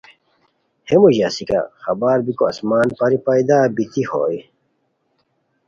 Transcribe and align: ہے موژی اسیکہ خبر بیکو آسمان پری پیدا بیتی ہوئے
ہے 0.87 0.95
موژی 1.01 1.21
اسیکہ 1.27 1.59
خبر 1.83 2.17
بیکو 2.25 2.43
آسمان 2.51 2.87
پری 2.97 3.17
پیدا 3.25 3.57
بیتی 3.75 4.03
ہوئے 4.09 4.39